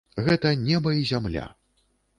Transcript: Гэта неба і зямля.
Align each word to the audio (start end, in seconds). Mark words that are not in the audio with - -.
Гэта 0.27 0.53
неба 0.69 0.95
і 1.03 1.07
зямля. 1.13 1.47